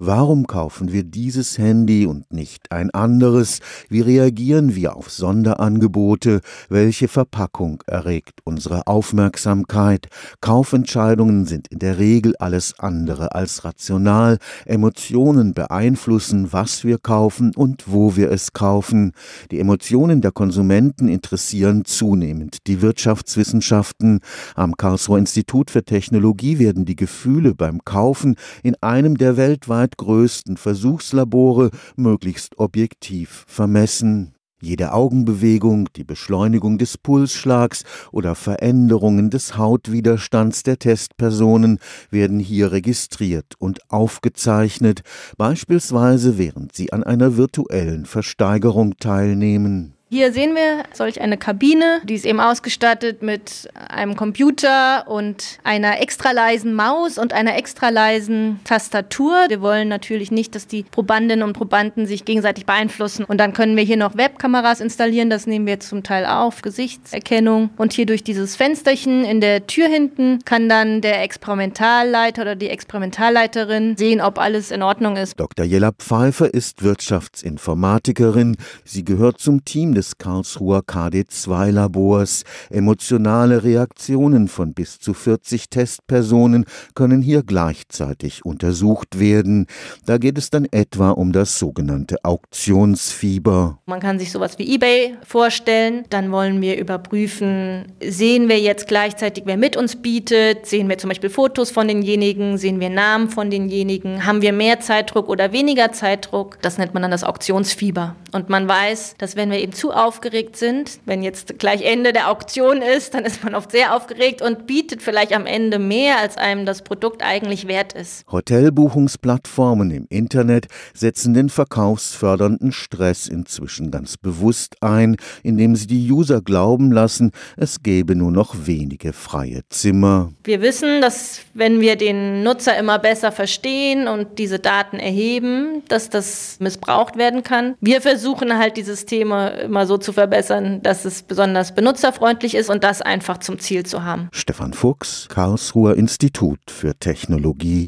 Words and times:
Warum 0.00 0.46
kaufen 0.46 0.92
wir 0.92 1.02
dieses 1.02 1.58
Handy 1.58 2.06
und 2.06 2.32
nicht 2.32 2.70
ein 2.70 2.90
anderes? 2.90 3.58
Wie 3.88 4.00
reagieren 4.00 4.76
wir 4.76 4.94
auf 4.94 5.10
Sonderangebote? 5.10 6.40
Welche 6.68 7.08
Verpackung 7.08 7.82
erregt 7.84 8.38
unsere 8.44 8.86
Aufmerksamkeit? 8.86 10.06
Kaufentscheidungen 10.40 11.46
sind 11.46 11.66
in 11.66 11.80
der 11.80 11.98
Regel 11.98 12.36
alles 12.36 12.78
andere 12.78 13.34
als 13.34 13.64
rational. 13.64 14.38
Emotionen 14.66 15.52
beeinflussen, 15.52 16.52
was 16.52 16.84
wir 16.84 16.98
kaufen 16.98 17.50
und 17.56 17.90
wo 17.90 18.14
wir 18.14 18.30
es 18.30 18.52
kaufen. 18.52 19.10
Die 19.50 19.58
Emotionen 19.58 20.20
der 20.20 20.30
Konsumenten 20.30 21.08
interessieren 21.08 21.84
zunehmend 21.84 22.68
die 22.68 22.82
Wirtschaftswissenschaften. 22.82 24.20
Am 24.54 24.76
Karlsruher 24.76 25.18
Institut 25.18 25.72
für 25.72 25.82
Technologie 25.82 26.60
werden 26.60 26.84
die 26.84 26.94
Gefühle 26.94 27.56
beim 27.56 27.84
Kaufen 27.84 28.36
in 28.62 28.76
einem 28.80 29.18
der 29.18 29.36
weltweit 29.36 29.87
größten 29.96 30.56
Versuchslabore 30.56 31.70
möglichst 31.96 32.58
objektiv 32.58 33.44
vermessen. 33.48 34.34
Jede 34.60 34.92
Augenbewegung, 34.92 35.88
die 35.94 36.02
Beschleunigung 36.02 36.78
des 36.78 36.98
Pulsschlags 36.98 37.84
oder 38.10 38.34
Veränderungen 38.34 39.30
des 39.30 39.56
Hautwiderstands 39.56 40.64
der 40.64 40.80
Testpersonen 40.80 41.78
werden 42.10 42.40
hier 42.40 42.72
registriert 42.72 43.54
und 43.58 43.78
aufgezeichnet, 43.88 45.02
beispielsweise 45.36 46.38
während 46.38 46.74
sie 46.74 46.92
an 46.92 47.04
einer 47.04 47.36
virtuellen 47.36 48.04
Versteigerung 48.04 48.96
teilnehmen. 48.96 49.97
Hier 50.10 50.32
sehen 50.32 50.54
wir 50.54 50.84
solch 50.94 51.20
eine 51.20 51.36
Kabine, 51.36 52.00
die 52.02 52.14
ist 52.14 52.24
eben 52.24 52.40
ausgestattet 52.40 53.20
mit 53.22 53.68
einem 53.74 54.16
Computer 54.16 55.06
und 55.06 55.58
einer 55.64 56.00
extra 56.00 56.30
leisen 56.30 56.72
Maus 56.72 57.18
und 57.18 57.34
einer 57.34 57.58
extra 57.58 57.90
leisen 57.90 58.58
Tastatur. 58.64 59.34
Wir 59.48 59.60
wollen 59.60 59.88
natürlich 59.88 60.30
nicht, 60.30 60.54
dass 60.54 60.66
die 60.66 60.84
Probandinnen 60.84 61.42
und 61.46 61.52
Probanden 61.52 62.06
sich 62.06 62.24
gegenseitig 62.24 62.64
beeinflussen. 62.64 63.24
Und 63.24 63.36
dann 63.36 63.52
können 63.52 63.76
wir 63.76 63.84
hier 63.84 63.98
noch 63.98 64.16
Webkameras 64.16 64.80
installieren, 64.80 65.28
das 65.28 65.46
nehmen 65.46 65.66
wir 65.66 65.78
zum 65.78 66.02
Teil 66.02 66.24
auf, 66.24 66.62
Gesichtserkennung. 66.62 67.68
Und 67.76 67.92
hier 67.92 68.06
durch 68.06 68.24
dieses 68.24 68.56
Fensterchen 68.56 69.26
in 69.26 69.42
der 69.42 69.66
Tür 69.66 69.88
hinten 69.88 70.38
kann 70.46 70.70
dann 70.70 71.02
der 71.02 71.22
Experimentalleiter 71.22 72.40
oder 72.40 72.56
die 72.56 72.70
Experimentalleiterin 72.70 73.98
sehen, 73.98 74.22
ob 74.22 74.38
alles 74.38 74.70
in 74.70 74.82
Ordnung 74.82 75.16
ist. 75.18 75.38
Dr. 75.38 75.66
Jella 75.66 75.92
Pfeiffer 75.92 76.54
ist 76.54 76.82
Wirtschaftsinformatikerin. 76.82 78.56
Sie 78.86 79.04
gehört 79.04 79.38
zum 79.38 79.66
Team 79.66 79.97
des 79.98 80.16
Karlsruher 80.16 80.80
KD2-Labors. 80.80 82.44
Emotionale 82.70 83.64
Reaktionen 83.64 84.46
von 84.46 84.72
bis 84.72 85.00
zu 85.00 85.12
40 85.12 85.70
Testpersonen 85.70 86.66
können 86.94 87.20
hier 87.20 87.42
gleichzeitig 87.42 88.44
untersucht 88.44 89.18
werden. 89.18 89.66
Da 90.06 90.18
geht 90.18 90.38
es 90.38 90.50
dann 90.50 90.66
etwa 90.70 91.10
um 91.10 91.32
das 91.32 91.58
sogenannte 91.58 92.16
Auktionsfieber. 92.22 93.78
Man 93.86 93.98
kann 93.98 94.20
sich 94.20 94.30
sowas 94.30 94.56
wie 94.58 94.74
eBay 94.74 95.16
vorstellen. 95.26 96.04
Dann 96.10 96.30
wollen 96.30 96.60
wir 96.60 96.78
überprüfen, 96.78 97.86
sehen 98.00 98.48
wir 98.48 98.60
jetzt 98.60 98.86
gleichzeitig, 98.86 99.44
wer 99.46 99.56
mit 99.56 99.76
uns 99.76 99.96
bietet? 99.96 100.66
Sehen 100.66 100.88
wir 100.88 100.98
zum 100.98 101.08
Beispiel 101.08 101.30
Fotos 101.30 101.72
von 101.72 101.88
denjenigen? 101.88 102.56
Sehen 102.56 102.78
wir 102.78 102.90
Namen 102.90 103.30
von 103.30 103.50
denjenigen? 103.50 104.24
Haben 104.24 104.42
wir 104.42 104.52
mehr 104.52 104.78
Zeitdruck 104.78 105.28
oder 105.28 105.52
weniger 105.52 105.90
Zeitdruck? 105.90 106.58
Das 106.62 106.78
nennt 106.78 106.94
man 106.94 107.02
dann 107.02 107.10
das 107.10 107.24
Auktionsfieber. 107.24 108.14
Und 108.30 108.48
man 108.48 108.68
weiß, 108.68 109.16
dass 109.18 109.34
wenn 109.34 109.50
wir 109.50 109.58
eben 109.58 109.72
zu 109.72 109.87
aufgeregt 109.90 110.56
sind. 110.56 111.00
Wenn 111.04 111.22
jetzt 111.22 111.58
gleich 111.58 111.82
Ende 111.82 112.12
der 112.12 112.30
Auktion 112.30 112.82
ist, 112.82 113.14
dann 113.14 113.24
ist 113.24 113.42
man 113.44 113.54
oft 113.54 113.72
sehr 113.72 113.94
aufgeregt 113.94 114.42
und 114.42 114.66
bietet 114.66 115.02
vielleicht 115.02 115.32
am 115.32 115.46
Ende 115.46 115.78
mehr, 115.78 116.18
als 116.18 116.36
einem 116.36 116.66
das 116.66 116.82
Produkt 116.82 117.22
eigentlich 117.22 117.68
wert 117.68 117.92
ist. 117.92 118.24
Hotelbuchungsplattformen 118.30 119.90
im 119.90 120.06
Internet 120.08 120.66
setzen 120.94 121.34
den 121.34 121.48
verkaufsfördernden 121.48 122.72
Stress 122.72 123.28
inzwischen 123.28 123.90
ganz 123.90 124.16
bewusst 124.16 124.76
ein, 124.82 125.16
indem 125.42 125.76
sie 125.76 125.86
die 125.86 126.10
User 126.10 126.40
glauben 126.40 126.92
lassen, 126.92 127.32
es 127.56 127.82
gäbe 127.82 128.14
nur 128.14 128.30
noch 128.30 128.54
wenige 128.66 129.12
freie 129.12 129.62
Zimmer. 129.68 130.30
Wir 130.44 130.60
wissen, 130.60 131.00
dass 131.00 131.40
wenn 131.54 131.80
wir 131.80 131.96
den 131.96 132.42
Nutzer 132.42 132.76
immer 132.78 132.98
besser 132.98 133.32
verstehen 133.32 134.08
und 134.08 134.38
diese 134.38 134.58
Daten 134.58 134.98
erheben, 134.98 135.82
dass 135.88 136.10
das 136.10 136.56
missbraucht 136.60 137.16
werden 137.16 137.42
kann. 137.42 137.74
Wir 137.80 138.00
versuchen 138.00 138.58
halt 138.58 138.76
dieses 138.76 139.06
Thema 139.06 139.48
immer 139.48 139.77
immer 139.78 139.86
so 139.86 139.96
zu 139.96 140.12
verbessern, 140.12 140.82
dass 140.82 141.04
es 141.04 141.22
besonders 141.22 141.72
benutzerfreundlich 141.72 142.56
ist 142.56 142.68
und 142.68 142.82
das 142.82 143.00
einfach 143.00 143.38
zum 143.38 143.60
Ziel 143.60 143.86
zu 143.86 144.02
haben. 144.02 144.28
Stefan 144.32 144.72
Fuchs, 144.72 145.28
Karlsruher 145.28 145.94
Institut 145.94 146.58
für 146.68 146.98
Technologie 146.98 147.86